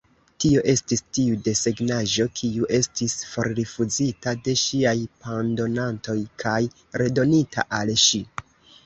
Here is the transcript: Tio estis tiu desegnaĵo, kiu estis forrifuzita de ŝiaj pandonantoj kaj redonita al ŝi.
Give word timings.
Tio 0.43 0.61
estis 0.71 1.01
tiu 1.15 1.33
desegnaĵo, 1.47 2.25
kiu 2.39 2.69
estis 2.77 3.13
forrifuzita 3.33 4.33
de 4.47 4.55
ŝiaj 4.63 4.95
pandonantoj 5.27 6.17
kaj 6.45 6.57
redonita 7.03 7.67
al 7.83 7.93
ŝi. 8.07 8.23